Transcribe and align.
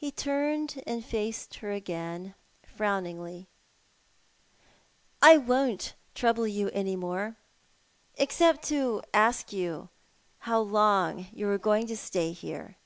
Ke 0.00 0.16
turned 0.16 0.82
and 0.86 1.04
faced 1.04 1.56
her 1.56 1.72
again, 1.72 2.34
frowuingly." 2.66 3.48
I 5.30 5.36
won't 5.36 5.92
trouble 6.14 6.46
you 6.46 6.70
any 6.70 6.96
more, 6.96 7.36
except 8.14 8.62
to 8.68 9.02
ask 9.12 9.50
how 10.38 10.58
long 10.60 11.26
you 11.34 11.50
are 11.50 11.58
going 11.58 11.86
to 11.88 11.98
stay 11.98 12.32
here." 12.32 12.78